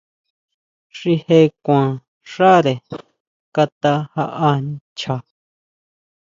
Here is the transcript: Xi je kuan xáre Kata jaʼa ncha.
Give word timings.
Xi 0.97 1.13
je 1.25 1.39
kuan 1.65 1.89
xáre 2.31 2.73
Kata 3.55 3.93
jaʼa 4.13 4.51
ncha. 4.67 5.15